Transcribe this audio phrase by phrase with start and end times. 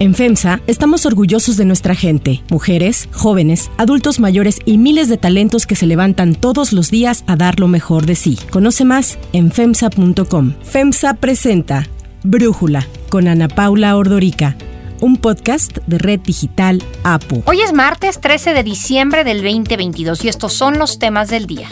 [0.00, 5.66] En FEMSA estamos orgullosos de nuestra gente, mujeres, jóvenes, adultos mayores y miles de talentos
[5.66, 8.38] que se levantan todos los días a dar lo mejor de sí.
[8.48, 10.54] Conoce más en FEMSA.com.
[10.62, 11.86] FEMSA presenta
[12.22, 14.56] Brújula con Ana Paula Ordorica
[15.02, 17.42] un podcast de Red Digital APU.
[17.46, 21.68] Hoy es martes 13 de diciembre del 2022 y estos son los temas del día.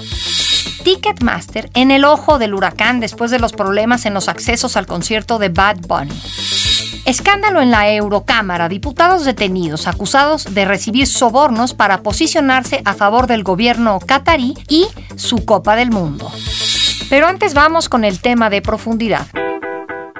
[0.84, 5.38] Ticketmaster en el ojo del huracán después de los problemas en los accesos al concierto
[5.38, 6.14] de Bad Bunny.
[7.05, 13.43] Escándalo en la Eurocámara, diputados detenidos acusados de recibir sobornos para posicionarse a favor del
[13.43, 16.30] gobierno catarí y su Copa del Mundo.
[17.09, 19.27] Pero antes vamos con el tema de profundidad.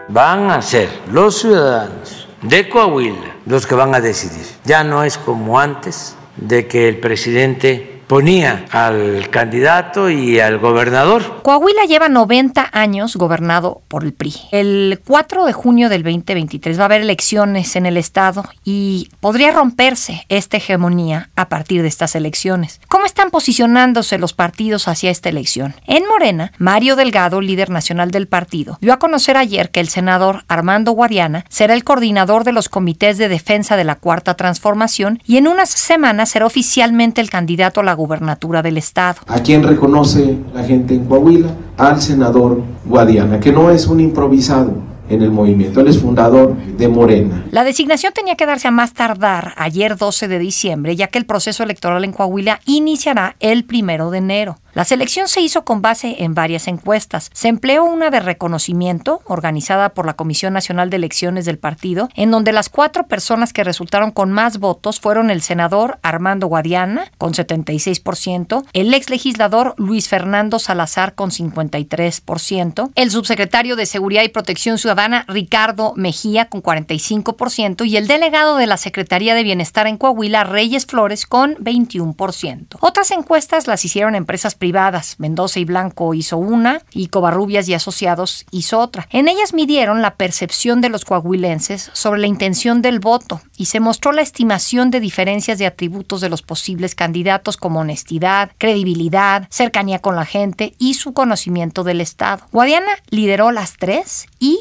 [0.09, 4.47] Van a ser los ciudadanos de Coahuila los que van a decidir.
[4.65, 11.43] Ya no es como antes de que el presidente ponía al candidato y al gobernador.
[11.43, 14.35] Coahuila lleva 90 años gobernado por el PRI.
[14.51, 19.53] El 4 de junio del 2023 va a haber elecciones en el estado y podría
[19.53, 22.81] romperse esta hegemonía a partir de estas elecciones.
[22.89, 25.75] ¿Cómo están posicionándose los partidos hacia esta elección?
[25.87, 30.45] En Morena, Mario Delgado, líder nacional del partido, dio a conocer ayer que el senador
[30.49, 35.37] Armando Guadiana será el coordinador de los comités de defensa de la Cuarta Transformación y
[35.37, 39.19] en unas semanas será oficialmente el candidato a la gubernatura del Estado.
[39.27, 41.51] ¿A quién reconoce la gente en Coahuila?
[41.77, 45.81] Al senador Guadiana, que no es un improvisado en el movimiento.
[45.81, 47.47] Él es fundador de Morena.
[47.51, 51.27] La designación tenía que darse a más tardar ayer 12 de diciembre, ya que el
[51.27, 54.59] proceso electoral en Coahuila iniciará el primero de enero.
[54.75, 57.31] La selección se hizo con base en varias encuestas.
[57.33, 62.31] Se empleó una de reconocimiento organizada por la Comisión Nacional de Elecciones del partido, en
[62.31, 67.33] donde las cuatro personas que resultaron con más votos fueron el senador Armando Guadiana, con
[67.33, 74.79] 76%, el ex legislador Luis Fernando Salazar, con 53%, el subsecretario de Seguridad y Protección
[74.79, 74.98] Ciudadana
[75.29, 80.87] Ricardo Mejía, con 45%, y el delegado de la Secretaría de Bienestar en Coahuila, Reyes
[80.87, 82.79] Flores, con 21%.
[82.81, 85.15] Otras encuestas las hicieron empresas privadas.
[85.19, 89.07] Mendoza y Blanco hizo una y Covarrubias y Asociados hizo otra.
[89.11, 93.79] En ellas midieron la percepción de los coahuilenses sobre la intención del voto y se
[93.79, 100.01] mostró la estimación de diferencias de atributos de los posibles candidatos como honestidad, credibilidad, cercanía
[100.01, 102.45] con la gente y su conocimiento del Estado.
[102.51, 104.59] Guadiana lideró las tres y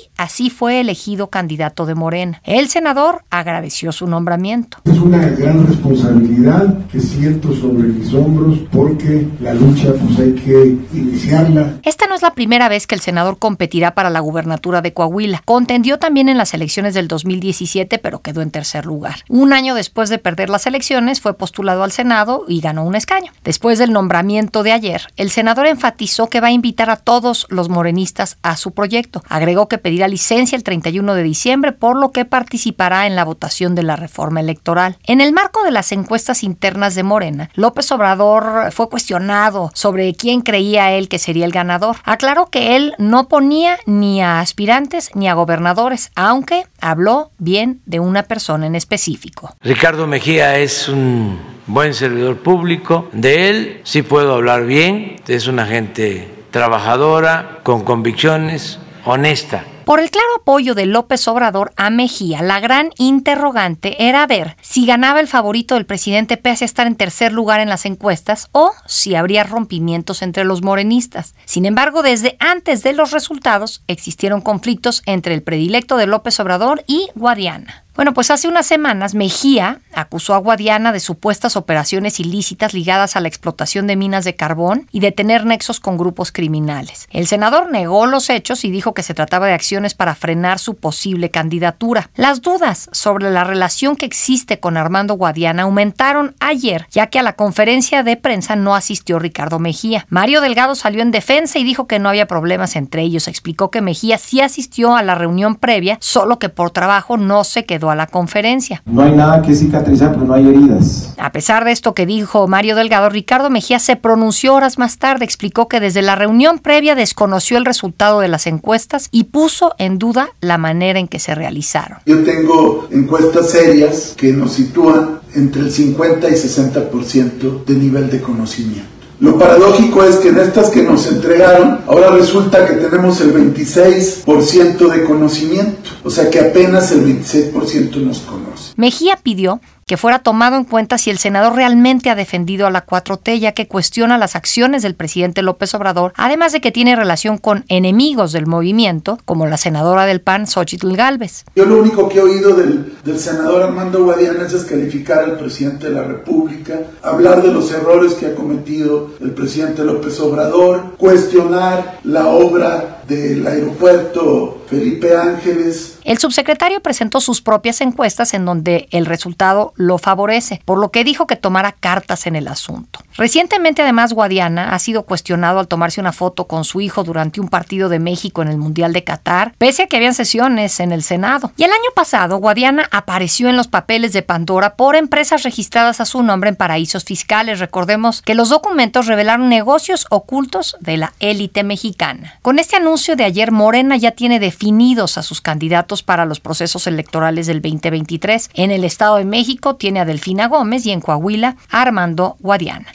[0.49, 2.41] fue elegido candidato de Morena.
[2.43, 4.77] El senador agradeció su nombramiento.
[4.85, 10.77] Es una gran responsabilidad que siento sobre mis hombros porque la lucha pues hay que
[10.93, 11.79] iniciarla.
[11.83, 15.41] Esta no es la primera vez que el senador competirá para la gubernatura de Coahuila.
[15.45, 19.17] Contendió también en las elecciones del 2017, pero quedó en tercer lugar.
[19.29, 23.31] Un año después de perder las elecciones, fue postulado al Senado y ganó un escaño.
[23.44, 27.69] Después del nombramiento de ayer, el senador enfatizó que va a invitar a todos los
[27.69, 29.23] morenistas a su proyecto.
[29.29, 33.75] Agregó que pedirá licencia el 31 de diciembre, por lo que participará en la votación
[33.75, 34.97] de la reforma electoral.
[35.05, 40.41] En el marco de las encuestas internas de Morena, López Obrador fue cuestionado sobre quién
[40.41, 41.97] creía él que sería el ganador.
[42.03, 48.00] Aclaró que él no ponía ni a aspirantes ni a gobernadores, aunque habló bien de
[48.00, 49.53] una persona en específico.
[49.61, 55.67] Ricardo Mejía es un buen servidor público, de él sí puedo hablar bien, es una
[55.67, 59.63] gente trabajadora, con convicciones, honesta.
[59.88, 64.86] Por el claro apoyo de López Obrador a Mejía, la gran interrogante era ver si
[64.86, 68.74] ganaba el favorito del presidente pese a estar en tercer lugar en las encuestas o
[68.86, 71.36] si habría rompimientos entre los morenistas.
[71.46, 76.84] Sin embargo, desde antes de los resultados existieron conflictos entre el predilecto de López Obrador
[76.86, 77.86] y Guadiana.
[77.98, 83.22] Bueno, pues hace unas semanas Mejía acusó a Guadiana de supuestas operaciones ilícitas ligadas a
[83.22, 87.08] la explotación de minas de carbón y de tener nexos con grupos criminales.
[87.09, 90.75] El senador negó los hechos y dijo que se trataba de acciones para frenar su
[90.75, 92.09] posible candidatura.
[92.15, 97.23] Las dudas sobre la relación que existe con Armando Guadiana aumentaron ayer, ya que a
[97.23, 100.05] la conferencia de prensa no asistió Ricardo Mejía.
[100.09, 103.27] Mario Delgado salió en defensa y dijo que no había problemas entre ellos.
[103.27, 107.65] Explicó que Mejía sí asistió a la reunión previa, solo que por trabajo no se
[107.65, 108.81] quedó a la conferencia.
[108.85, 111.13] No hay nada que cicatrizar, pero no hay heridas.
[111.18, 115.25] A pesar de esto que dijo Mario Delgado, Ricardo Mejía se pronunció horas más tarde,
[115.25, 119.98] explicó que desde la reunión previa desconoció el resultado de las encuestas y puso en
[119.98, 122.00] duda la manera en que se realizaron.
[122.06, 128.22] Yo tengo encuestas serias que nos sitúan entre el 50 y 60% de nivel de
[128.22, 128.98] conocimiento.
[129.19, 134.92] Lo paradójico es que en estas que nos entregaron, ahora resulta que tenemos el 26%
[134.92, 138.74] de conocimiento, o sea que apenas el 26% nos conoce.
[138.75, 142.86] Mejía pidió que fuera tomado en cuenta si el senador realmente ha defendido a la
[142.86, 147.38] 4T, ya que cuestiona las acciones del presidente López Obrador, además de que tiene relación
[147.38, 151.45] con enemigos del movimiento, como la senadora del PAN, Xochitl Galvez.
[151.56, 155.94] Yo lo único que he oído del, senador Armando Guadiana es descalificar al presidente de
[155.94, 162.28] la República, hablar de los errores que ha cometido el presidente López Obrador, cuestionar la
[162.28, 166.00] obra del aeropuerto Felipe Ángeles.
[166.04, 171.04] El subsecretario presentó sus propias encuestas en donde el resultado lo favorece, por lo que
[171.04, 173.00] dijo que tomara cartas en el asunto.
[173.18, 177.48] Recientemente, además, Guadiana ha sido cuestionado al tomarse una foto con su hijo durante un
[177.48, 181.04] partido de México en el Mundial de Qatar, pese a que habían sesiones en el
[181.04, 181.51] Senado.
[181.57, 186.06] Y el año pasado, Guadiana apareció en los papeles de Pandora por empresas registradas a
[186.06, 187.59] su nombre en paraísos fiscales.
[187.59, 192.39] Recordemos que los documentos revelaron negocios ocultos de la élite mexicana.
[192.42, 196.88] Con este anuncio de ayer, Morena ya tiene definidos a sus candidatos para los procesos
[196.88, 198.49] electorales del 2023.
[198.55, 202.88] En el Estado de México tiene a Delfina Gómez y en Coahuila a Armando Guadiana.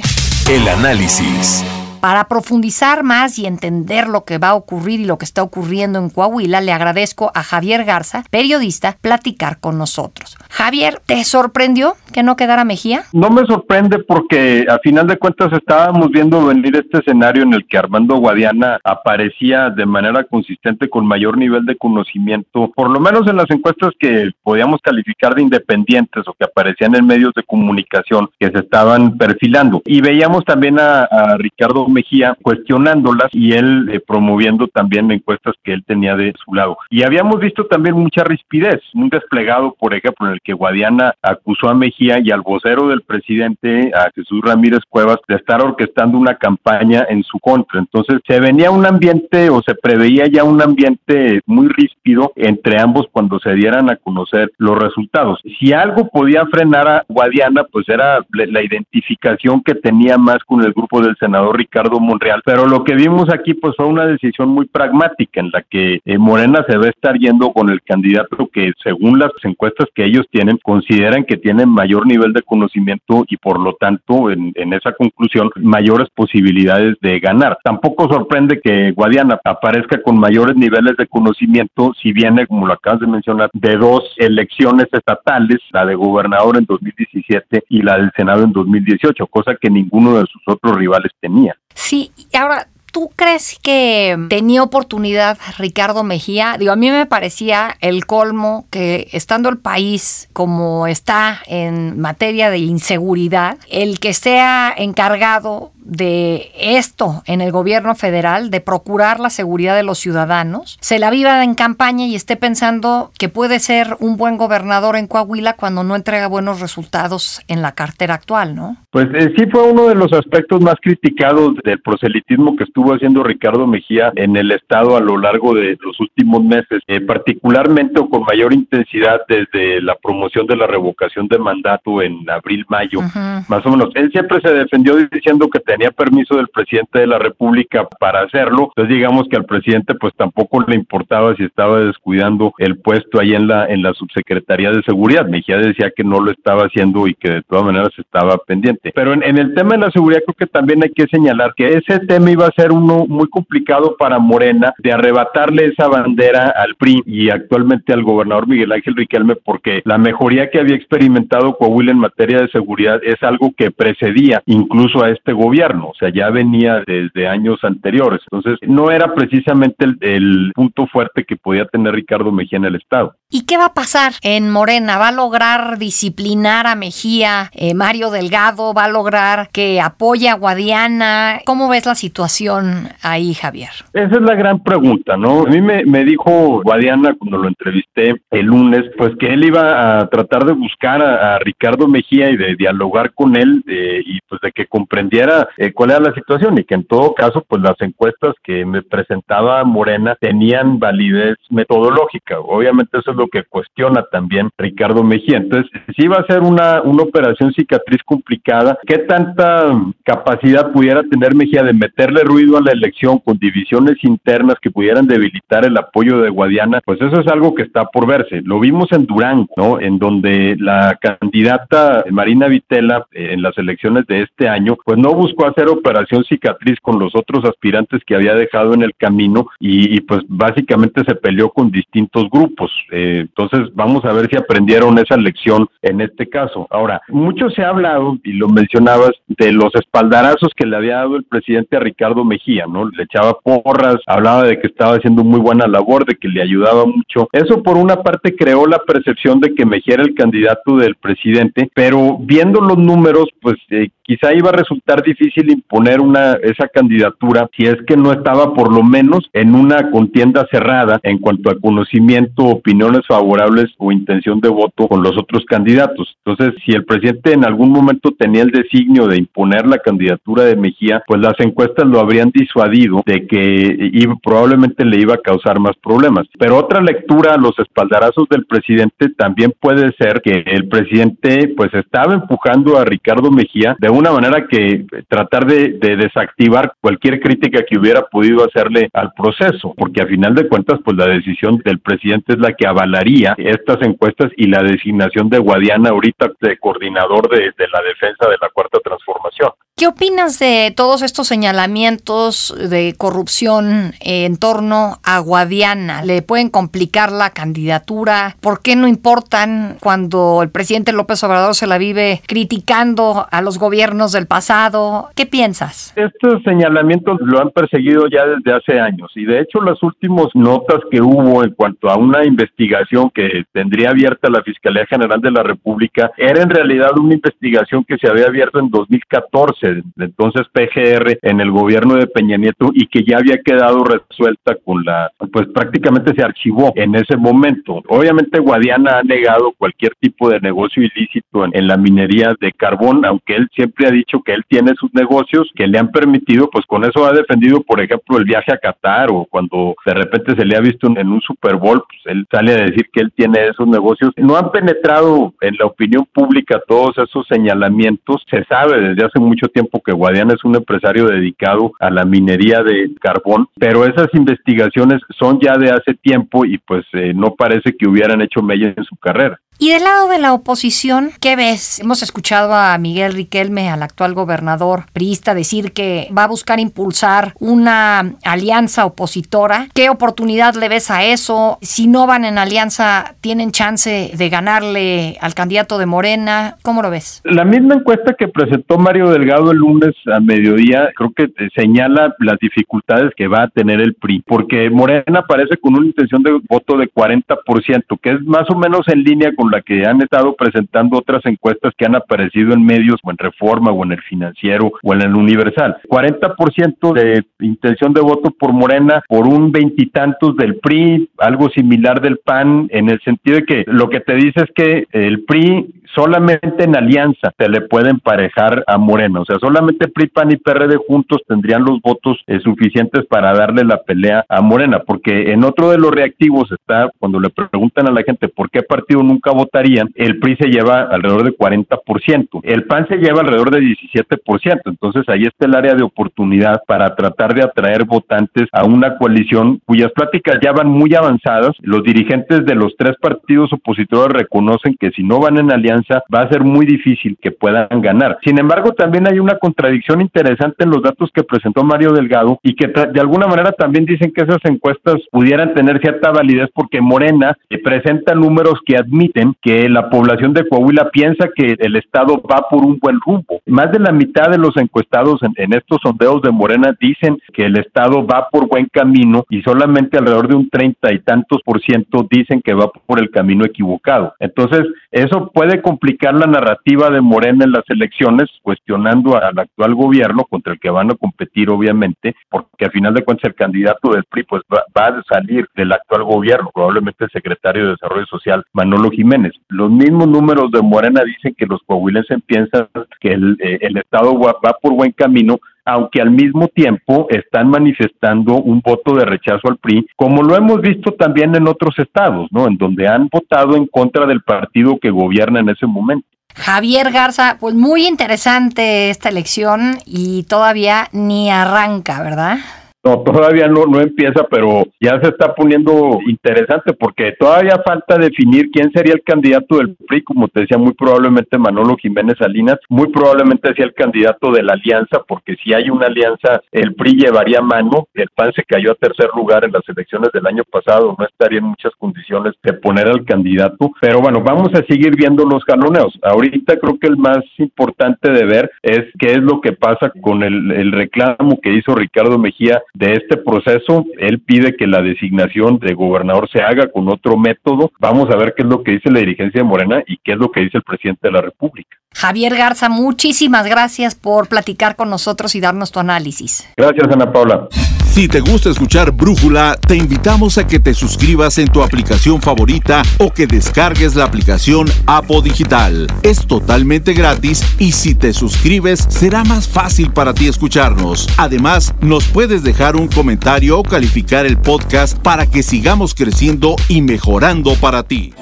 [0.50, 1.64] El análisis.
[2.02, 6.00] Para profundizar más y entender lo que va a ocurrir y lo que está ocurriendo
[6.00, 10.36] en Coahuila, le agradezco a Javier Garza, periodista, platicar con nosotros.
[10.50, 13.04] Javier, ¿te sorprendió que no quedara Mejía?
[13.12, 17.68] No me sorprende porque a final de cuentas estábamos viendo venir este escenario en el
[17.68, 23.28] que Armando Guadiana aparecía de manera consistente con mayor nivel de conocimiento, por lo menos
[23.28, 28.28] en las encuestas que podíamos calificar de independientes o que aparecían en medios de comunicación
[28.40, 29.82] que se estaban perfilando.
[29.84, 35.72] Y veíamos también a, a Ricardo Mejía cuestionándolas y él eh, promoviendo también encuestas que
[35.72, 36.76] él tenía de su lado.
[36.90, 41.68] Y habíamos visto también mucha rispidez, un desplegado, por ejemplo, en el que Guadiana acusó
[41.68, 46.36] a Mejía y al vocero del presidente, a Jesús Ramírez Cuevas, de estar orquestando una
[46.36, 47.80] campaña en su contra.
[47.80, 53.06] Entonces se venía un ambiente o se preveía ya un ambiente muy ríspido entre ambos
[53.10, 55.40] cuando se dieran a conocer los resultados.
[55.58, 60.72] Si algo podía frenar a Guadiana, pues era la identificación que tenía más con el
[60.72, 62.42] grupo del senador Ricardo Monreal.
[62.44, 66.18] Pero lo que vimos aquí pues fue una decisión muy pragmática en la que eh,
[66.18, 70.26] Morena se va a estar yendo con el candidato que según las encuestas que ellos
[70.30, 74.92] tienen consideran que tiene mayor nivel de conocimiento y por lo tanto en, en esa
[74.92, 77.58] conclusión mayores posibilidades de ganar.
[77.62, 83.00] Tampoco sorprende que Guadiana aparezca con mayores niveles de conocimiento si viene, como lo acabas
[83.00, 88.44] de mencionar, de dos elecciones estatales, la de gobernador en 2017 y la del Senado
[88.44, 91.56] en 2018, cosa que ninguno de sus otros rivales tenía.
[91.74, 96.56] Sí, ahora, ¿tú crees que tenía oportunidad Ricardo Mejía?
[96.58, 102.50] Digo, a mí me parecía el colmo que estando el país como está en materia
[102.50, 109.30] de inseguridad, el que sea encargado de esto en el gobierno federal, de procurar la
[109.30, 113.96] seguridad de los ciudadanos, se la viva en campaña y esté pensando que puede ser
[114.00, 118.76] un buen gobernador en Coahuila cuando no entrega buenos resultados en la cartera actual, ¿no?
[118.90, 123.22] Pues eh, sí fue uno de los aspectos más criticados del proselitismo que estuvo haciendo
[123.22, 128.08] Ricardo Mejía en el Estado a lo largo de los últimos meses, eh, particularmente o
[128.08, 133.00] con mayor intensidad desde la promoción de la revocación de mandato en abril-mayo,
[133.48, 133.90] más o menos.
[133.94, 138.72] Él siempre se defendió diciendo que tenía permiso del presidente de la República para hacerlo,
[138.76, 143.34] entonces digamos que al presidente pues tampoco le importaba si estaba descuidando el puesto ahí
[143.34, 145.26] en la en la subsecretaría de seguridad.
[145.26, 148.92] Mejía decía que no lo estaba haciendo y que de todas maneras estaba pendiente.
[148.94, 151.68] Pero en, en el tema de la seguridad creo que también hay que señalar que
[151.68, 156.74] ese tema iba a ser uno muy complicado para Morena de arrebatarle esa bandera al
[156.74, 161.92] PRI y actualmente al gobernador Miguel Ángel Riquelme porque la mejoría que había experimentado Coahuila
[161.92, 166.30] en materia de seguridad es algo que precedía incluso a este gobierno o sea, ya
[166.30, 168.20] venía desde años anteriores.
[168.30, 173.14] Entonces, no era precisamente el, punto fuerte que podía tener Ricardo Mejía en el Estado.
[173.30, 174.98] ¿Y qué va a pasar en Morena?
[174.98, 178.74] ¿Va a lograr disciplinar a Mejía eh, Mario Delgado?
[178.74, 181.40] ¿Va a lograr que apoye a Guadiana?
[181.46, 183.70] ¿Cómo ves la situación ahí, Javier?
[183.94, 185.46] Esa es la gran pregunta, ¿no?
[185.46, 190.00] A mí me, me dijo Guadiana cuando lo entrevisté el lunes, pues que él iba
[190.00, 194.40] a tratar de buscar a, Ricardo Mejía y de dialogar con él eh, y pues
[194.40, 197.80] de que comprendiera eh, cuál era la situación y que en todo caso, pues las
[197.80, 202.40] encuestas que me presentaba Morena tenían validez metodológica.
[202.40, 205.38] Obviamente eso es lo que cuestiona también Ricardo Mejía.
[205.38, 208.78] Entonces, sí va a ser una, una operación cicatriz complicada.
[208.86, 209.72] ¿Qué tanta
[210.04, 215.06] capacidad pudiera tener Mejía de meterle ruido a la elección con divisiones internas que pudieran
[215.06, 216.80] debilitar el apoyo de Guadiana?
[216.84, 218.42] Pues eso es algo que está por verse.
[218.42, 219.80] Lo vimos en Durango, ¿no?
[219.80, 225.14] En donde la candidata Marina Vitela eh, en las elecciones de este año, pues no
[225.14, 229.46] buscó a hacer operación cicatriz con los otros aspirantes que había dejado en el camino
[229.58, 232.70] y, pues básicamente se peleó con distintos grupos.
[232.90, 236.66] Eh, entonces vamos a ver si aprendieron esa lección en este caso.
[236.70, 241.16] Ahora, mucho se ha hablado, y lo mencionabas, de los espaldarazos que le había dado
[241.16, 242.88] el presidente a Ricardo Mejía, ¿no?
[242.88, 246.84] Le echaba porras, hablaba de que estaba haciendo muy buena labor, de que le ayudaba
[246.86, 247.28] mucho.
[247.32, 251.70] Eso por una parte creó la percepción de que Mejía era el candidato del presidente,
[251.74, 257.48] pero viendo los números, pues eh, quizá iba a resultar difícil imponer una esa candidatura
[257.56, 261.58] si es que no estaba por lo menos en una contienda cerrada en cuanto a
[261.58, 266.16] conocimiento, opiniones favorables o intención de voto con los otros candidatos.
[266.24, 270.56] Entonces, si el presidente en algún momento tenía el designio de imponer la candidatura de
[270.56, 275.58] Mejía, pues las encuestas lo habrían disuadido de que iba, probablemente le iba a causar
[275.58, 276.26] más problemas.
[276.38, 281.72] Pero otra lectura a los espaldarazos del presidente también puede ser que el presidente pues
[281.74, 284.84] estaba empujando a Ricardo Mejía de una manera que
[285.22, 290.48] tratar de, desactivar cualquier crítica que hubiera podido hacerle al proceso, porque a final de
[290.48, 295.28] cuentas, pues la decisión del presidente es la que avalaría estas encuestas y la designación
[295.28, 299.50] de Guadiana ahorita de coordinador de la defensa de la cuarta transformación.
[299.82, 306.04] ¿Qué opinas de todos estos señalamientos de corrupción en torno a Guadiana?
[306.04, 308.36] ¿Le pueden complicar la candidatura?
[308.40, 313.58] ¿Por qué no importan cuando el presidente López Obrador se la vive criticando a los
[313.58, 315.08] gobiernos del pasado?
[315.16, 315.92] ¿Qué piensas?
[315.96, 320.78] Estos señalamientos lo han perseguido ya desde hace años y de hecho las últimas notas
[320.92, 325.42] que hubo en cuanto a una investigación que tendría abierta la Fiscalía General de la
[325.42, 329.61] República era en realidad una investigación que se había abierto en 2014
[329.98, 334.84] entonces PGR en el gobierno de Peña Nieto y que ya había quedado resuelta con
[334.84, 337.82] la, pues prácticamente se archivó en ese momento.
[337.88, 343.36] Obviamente Guadiana ha negado cualquier tipo de negocio ilícito en, la minería de carbón, aunque
[343.36, 346.84] él siempre ha dicho que él tiene sus negocios que le han permitido, pues con
[346.84, 350.56] eso ha defendido, por ejemplo, el viaje a Qatar o cuando de repente se le
[350.56, 353.66] ha visto en un Super Bowl, pues él sale a decir que él tiene esos
[353.66, 354.12] negocios.
[354.16, 358.24] No han penetrado en la opinión pública todos esos señalamientos.
[358.30, 362.62] Se sabe desde hace mucho tiempo que Guadiana es un empresario dedicado a la minería
[362.62, 367.76] de carbón, pero esas investigaciones son ya de hace tiempo y pues eh, no parece
[367.76, 369.40] que hubieran hecho mella en su carrera.
[369.58, 371.78] Y del lado de la oposición, ¿qué ves?
[371.78, 377.32] Hemos escuchado a Miguel Riquelme, al actual gobernador priista, decir que va a buscar impulsar
[377.38, 379.68] una alianza opositora.
[379.72, 381.58] ¿Qué oportunidad le ves a eso?
[381.60, 386.56] Si no van en alianza, ¿tienen chance de ganarle al candidato de Morena?
[386.62, 387.20] ¿Cómo lo ves?
[387.22, 392.38] La misma encuesta que presentó Mario Delgado el lunes a mediodía, creo que señala las
[392.40, 396.76] dificultades que va a tener el PRI, porque Morena parece con una intención de voto
[396.76, 400.98] de 40%, que es más o menos en línea con la que han estado presentando
[400.98, 404.94] otras encuestas que han aparecido en medios o en Reforma o en el Financiero o
[404.94, 405.76] en el Universal.
[405.88, 412.18] 40% de intención de voto por Morena, por un veintitantos del PRI, algo similar del
[412.18, 416.64] PAN, en el sentido de que lo que te dice es que el PRI solamente
[416.64, 420.76] en alianza se le puede emparejar a Morena, o sea, solamente PRI, PAN y PRD
[420.76, 425.70] juntos tendrían los votos eh, suficientes para darle la pelea a Morena, porque en otro
[425.70, 429.90] de los reactivos está cuando le preguntan a la gente por qué partido nunca votarían,
[429.94, 435.04] el PRI se lleva alrededor de 40%, el PAN se lleva alrededor de 17%, entonces
[435.08, 439.92] ahí está el área de oportunidad para tratar de atraer votantes a una coalición cuyas
[439.92, 445.02] pláticas ya van muy avanzadas, los dirigentes de los tres partidos opositores reconocen que si
[445.02, 445.81] no van en alianza
[446.14, 448.18] va a ser muy difícil que puedan ganar.
[448.24, 452.54] Sin embargo, también hay una contradicción interesante en los datos que presentó Mario Delgado y
[452.54, 457.36] que de alguna manera también dicen que esas encuestas pudieran tener cierta validez porque Morena
[457.62, 462.64] presenta números que admiten que la población de Coahuila piensa que el Estado va por
[462.64, 463.40] un buen rumbo.
[463.46, 467.58] Más de la mitad de los encuestados en, estos sondeos de Morena dicen que el
[467.58, 472.06] Estado va por buen camino y solamente alrededor de un treinta y tantos por ciento
[472.10, 474.14] dicen que va por el camino equivocado.
[474.18, 480.24] Entonces, eso puede complicar la narrativa de Morena en las elecciones, cuestionando al actual gobierno
[480.24, 484.04] contra el que van a competir, obviamente, porque al final de cuentas el candidato del
[484.04, 488.44] PRI pues va, va a salir del actual gobierno, probablemente el secretario de Desarrollo Social,
[488.52, 489.32] Manolo Jiménez.
[489.48, 492.68] Los mismos números de Morena dicen que los coahuilenses piensan
[493.00, 498.60] que el, eh, Estado va, por buen camino, aunque al mismo tiempo están manifestando un
[498.60, 502.46] voto de rechazo al PRI, como lo hemos visto también en otros estados, ¿no?
[502.46, 506.06] En donde han votado en contra del partido que gobierna en ese momento.
[506.34, 512.38] Javier Garza, pues muy interesante esta elección y todavía ni arranca, ¿verdad?
[512.84, 518.50] No, todavía no, no empieza, pero ya se está poniendo interesante porque todavía falta definir
[518.50, 522.88] quién sería el candidato del PRI, como te decía, muy probablemente Manolo Jiménez Salinas, muy
[522.88, 527.40] probablemente sea el candidato de la alianza, porque si hay una alianza, el PRI llevaría
[527.40, 531.06] mano, el PAN se cayó a tercer lugar en las elecciones del año pasado, no
[531.06, 535.44] estaría en muchas condiciones de poner al candidato, pero bueno, vamos a seguir viendo los
[535.44, 535.96] jaloneos.
[536.02, 540.24] Ahorita creo que el más importante de ver es qué es lo que pasa con
[540.24, 543.84] el, el reclamo que hizo Ricardo Mejía de este proceso.
[543.98, 547.70] Él pide que la designación de gobernador se haga con otro método.
[547.78, 550.18] Vamos a ver qué es lo que dice la dirigencia de Morena y qué es
[550.18, 551.76] lo que dice el presidente de la República.
[551.94, 556.48] Javier Garza, muchísimas gracias por platicar con nosotros y darnos tu análisis.
[556.56, 557.48] Gracias, Ana Paula.
[557.92, 562.80] Si te gusta escuchar Brújula, te invitamos a que te suscribas en tu aplicación favorita
[562.96, 565.86] o que descargues la aplicación Apo Digital.
[566.02, 571.06] Es totalmente gratis y si te suscribes será más fácil para ti escucharnos.
[571.18, 576.80] Además, nos puedes dejar un comentario o calificar el podcast para que sigamos creciendo y
[576.80, 578.14] mejorando para ti.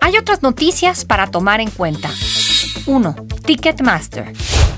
[0.00, 2.10] Hay otras noticias para tomar en cuenta.
[2.86, 3.14] 1.
[3.44, 4.32] Ticketmaster.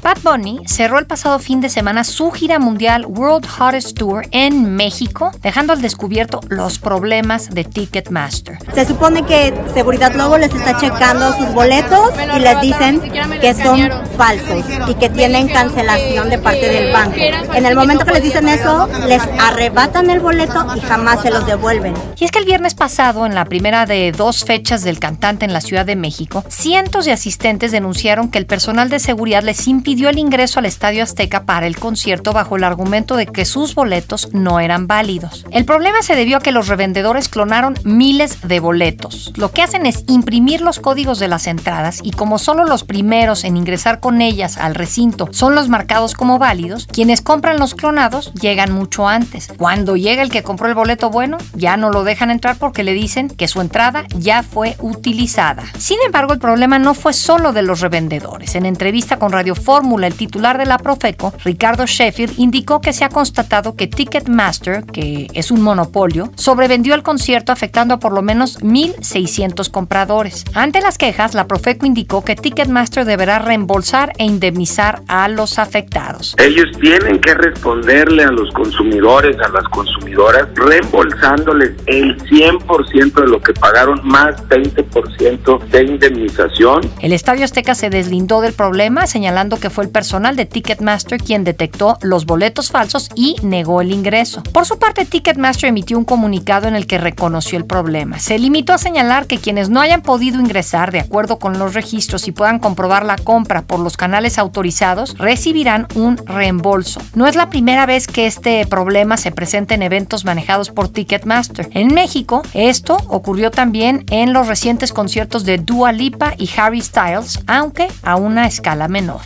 [0.05, 4.77] Bad Bunny cerró el pasado fin de semana su gira mundial World Hottest Tour en
[4.77, 8.59] México, dejando al descubierto los problemas de Ticketmaster.
[8.75, 13.01] Se supone que Seguridad luego les está checando sus boletos y les dicen
[13.41, 17.17] que son falsos y que tienen cancelación de parte del banco.
[17.55, 21.47] En el momento que les dicen eso, les arrebatan el boleto y jamás se los
[21.47, 21.95] devuelven.
[22.19, 25.55] Y es que el viernes pasado, en la primera de dos fechas del cantante en
[25.55, 29.94] la Ciudad de México, cientos de asistentes denunciaron que el personal de seguridad les impidió
[29.95, 33.75] dio el ingreso al Estadio Azteca para el concierto bajo el argumento de que sus
[33.75, 35.47] boletos no eran válidos.
[35.51, 39.33] El problema se debió a que los revendedores clonaron miles de boletos.
[39.37, 43.45] Lo que hacen es imprimir los códigos de las entradas y como solo los primeros
[43.45, 48.33] en ingresar con ellas al recinto son los marcados como válidos, quienes compran los clonados
[48.35, 49.49] llegan mucho antes.
[49.57, 52.93] Cuando llega el que compró el boleto bueno, ya no lo dejan entrar porque le
[52.93, 55.65] dicen que su entrada ya fue utilizada.
[55.79, 58.55] Sin embargo, el problema no fue solo de los revendedores.
[58.55, 63.05] En entrevista con Radio Fórmula, el titular de la Profeco, Ricardo Sheffield, indicó que se
[63.05, 68.23] ha constatado que Ticketmaster, que es un monopolio, sobrevendió el concierto afectando a por lo
[68.23, 70.47] menos 1.600 compradores.
[70.55, 76.35] Ante las quejas, la Profeco indicó que Ticketmaster deberá reembolsar e indemnizar a los afectados.
[76.39, 83.39] Ellos tienen que responderle a los consumidores, a las consumidoras, reembolsándoles el 100% de lo
[83.39, 86.91] que pagaron más 20% de indemnización.
[87.03, 91.43] El Estadio Azteca se deslindó del problema, señalando que fue el personal de Ticketmaster quien
[91.43, 94.43] detectó los boletos falsos y negó el ingreso.
[94.53, 98.21] Por su parte, Ticketmaster emitió un comunicado en el que reconoció el problema.
[98.21, 102.29] Se limitó a señalar que quienes no hayan podido ingresar de acuerdo con los registros
[102.29, 107.01] y puedan comprobar la compra por los canales autorizados recibirán un reembolso.
[107.15, 111.69] No es la primera vez que este problema se presenta en eventos manejados por Ticketmaster.
[111.73, 117.41] En México, esto ocurrió también en los recientes conciertos de Dua Lipa y Harry Styles,
[117.49, 119.21] aunque a una escala menor.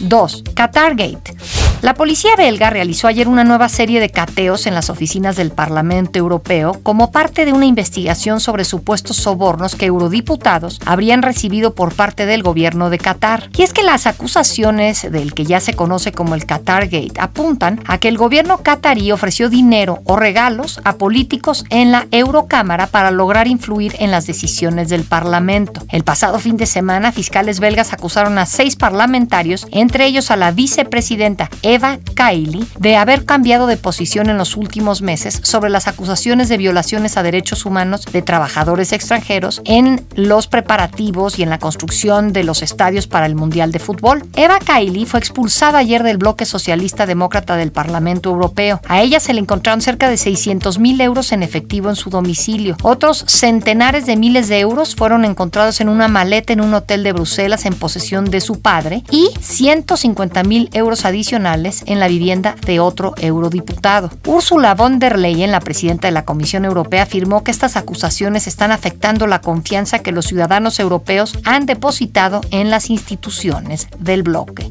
[0.00, 0.42] 2.
[0.54, 1.34] Qatargate.
[1.80, 6.18] La policía belga realizó ayer una nueva serie de cateos en las oficinas del Parlamento
[6.18, 12.26] Europeo como parte de una investigación sobre supuestos sobornos que eurodiputados habrían recibido por parte
[12.26, 13.48] del gobierno de Qatar.
[13.56, 17.98] Y es que las acusaciones del que ya se conoce como el Qatargate apuntan a
[17.98, 23.46] que el gobierno qatarí ofreció dinero o regalos a políticos en la Eurocámara para lograr
[23.46, 25.82] influir en las decisiones del Parlamento.
[25.90, 30.50] El pasado fin de semana, fiscales belgas acusaron a seis parlamentarios, entre ellos a la
[30.50, 36.48] vicepresidenta Eva Kaili de haber cambiado de posición en los últimos meses sobre las acusaciones
[36.48, 42.32] de violaciones a derechos humanos de trabajadores extranjeros en los preparativos y en la construcción
[42.32, 44.24] de los estadios para el Mundial de Fútbol.
[44.34, 48.80] Eva Kaili fue expulsada ayer del bloque socialista demócrata del Parlamento Europeo.
[48.88, 52.78] A ella se le encontraron cerca de 600 mil euros en efectivo en su domicilio.
[52.82, 57.12] Otros centenares de miles de euros fueron encontrados en una maleta en un hotel de
[57.12, 62.80] Bruselas en posesión de su padre y 150 mil euros adicionales en la vivienda de
[62.80, 64.10] otro eurodiputado.
[64.26, 68.72] Ursula von der Leyen, la presidenta de la Comisión Europea, afirmó que estas acusaciones están
[68.72, 74.70] afectando la confianza que los ciudadanos europeos han depositado en las instituciones del bloque.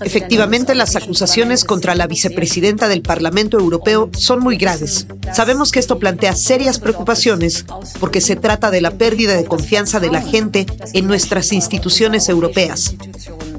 [0.00, 5.06] Efectivamente, las acusaciones contra la vicepresidenta del Parlamento Europeo son muy graves.
[5.34, 7.64] Sabemos que esto plantea serias preocupaciones
[8.00, 12.94] porque se trata de la pérdida de confianza de la gente en nuestras instituciones europeas.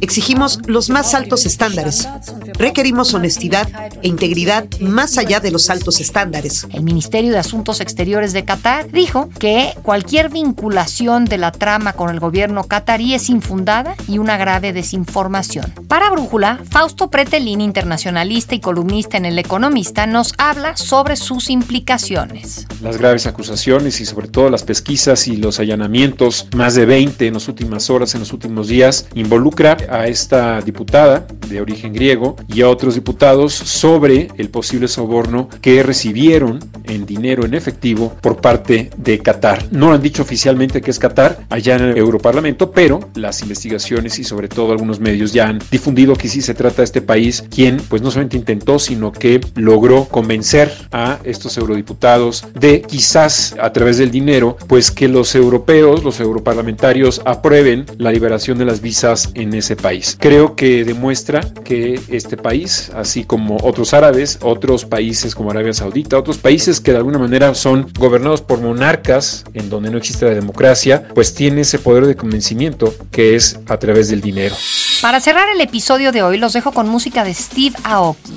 [0.02, 2.08] Exigimos los más altos estándares.
[2.54, 3.68] Requerimos honestidad
[4.02, 6.68] e integridad más allá de los altos estándares.
[6.72, 12.10] El Ministerio de Asuntos Exteriores de Qatar dijo que cualquier vinculación de la trama con
[12.10, 15.74] el gobierno qatarí es infundada y una grave desinformación.
[15.88, 22.68] Para Brújula, Fausto Pretelín, internacionalista y columnista en El Economista, nos habla sobre sus implicaciones.
[22.82, 27.34] Las graves acusaciones y sobre todo las pesquisas y los allanamientos, más de 20 en
[27.34, 32.62] las últimas horas, en los últimos días, involucra a esta diputada de origen griego y
[32.62, 38.90] a otros diputados sobre el posible soborno que recibieron en dinero en efectivo por parte
[38.98, 39.66] de Qatar.
[39.72, 44.24] No han dicho oficialmente que es Qatar allá en el Europarlamento, pero las investigaciones y
[44.24, 47.78] sobre todo algunos medios ya han difundido que sí se trata de este país quien
[47.78, 53.98] pues no solamente intentó, sino que logró convencer a estos eurodiputados de quizás a través
[53.98, 59.54] del dinero, pues que los europeos, los europarlamentarios aprueben la liberación de las visas en
[59.54, 60.18] ese país.
[60.20, 66.18] Creo que demuestra que este país, así como otros árabes, otros países como Arabia Saudita,
[66.18, 70.34] otros países que de alguna manera son gobernados por monarcas en donde no existe la
[70.34, 74.56] democracia, pues tiene ese poder de convencimiento que es a través del dinero.
[75.02, 78.34] Para cerrar el episodio de hoy los dejo con música de Steve Aoki.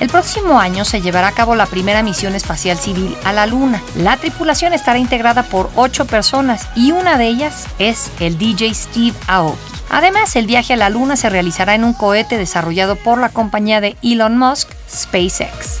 [0.00, 3.82] El próximo año se llevará a cabo la primera misión espacial civil a la Luna.
[3.94, 9.16] La tripulación estará integrada por ocho personas y una de ellas es el DJ Steve
[9.26, 9.58] Aoki.
[9.90, 13.82] Además, el viaje a la Luna se realizará en un cohete desarrollado por la compañía
[13.82, 15.80] de Elon Musk, SpaceX.